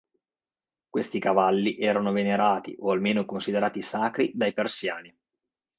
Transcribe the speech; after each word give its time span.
Questi 0.89 1.19
cavalli 1.19 1.77
erano 1.77 2.11
venerati 2.11 2.75
o 2.79 2.89
almeno 2.89 3.23
considerati 3.23 3.83
sacri 3.83 4.31
dai 4.33 4.51
persiani. 4.51 5.15